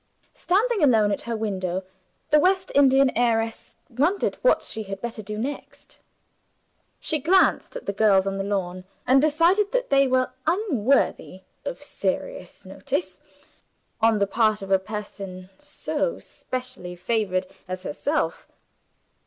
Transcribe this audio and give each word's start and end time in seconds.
Standing 0.33 0.81
alone 0.83 1.11
at 1.11 1.21
her 1.29 1.37
window, 1.37 1.83
the 2.31 2.39
West 2.39 2.71
Indian 2.73 3.15
heiress 3.15 3.75
wondered 3.87 4.35
what 4.41 4.63
she 4.63 4.81
had 4.81 4.99
better 4.99 5.21
do 5.21 5.37
next. 5.37 5.99
She 6.99 7.19
glanced 7.19 7.75
at 7.75 7.85
the 7.85 7.93
girls 7.93 8.25
on 8.25 8.39
the 8.39 8.43
lawn, 8.43 8.83
and 9.05 9.21
decided 9.21 9.71
that 9.73 9.91
they 9.91 10.07
were 10.07 10.31
unworthy 10.47 11.41
of 11.65 11.83
serious 11.83 12.65
notice, 12.65 13.19
on 14.01 14.17
the 14.17 14.25
part 14.25 14.63
of 14.63 14.71
a 14.71 14.79
person 14.79 15.51
so 15.59 16.17
specially 16.17 16.95
favored 16.95 17.45
as 17.67 17.83
herself. 17.83 18.47